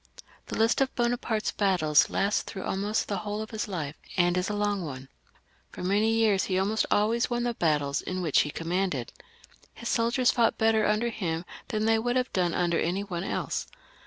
The 0.47 0.57
list 0.57 0.81
of 0.81 0.95
Bonaparte's 0.95 1.51
battles 1.51 2.09
lasts 2.09 2.41
through 2.41 2.63
almost 2.63 3.07
the 3.07 3.17
whole 3.19 3.39
of 3.43 3.51
his 3.51 3.67
life, 3.67 3.93
and 4.17 4.35
is 4.35 4.49
a 4.49 4.55
long 4.55 4.83
one. 4.83 5.09
For 5.69 5.83
many 5.83 6.11
years 6.11 6.45
he 6.45 6.57
almost 6.57 6.87
always 6.89 7.29
won 7.29 7.43
tlie 7.43 7.59
battles 7.59 8.01
in 8.01 8.23
which 8.23 8.39
he 8.41 8.49
commanded. 8.49 9.13
His 9.75 9.89
soldiers 9.89 10.31
fought 10.31 10.57
better 10.57 10.87
under 10.87 11.09
him 11.09 11.45
than 11.67 11.85
they 11.85 11.99
would 11.99 12.15
have 12.15 12.33
done 12.33 12.55
under 12.55 12.79
any 12.79 13.03
one 13.03 13.23
else. 13.23 13.67